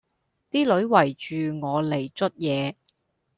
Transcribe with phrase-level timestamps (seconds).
[0.49, 2.73] 啲女圍住我嚟捽嘢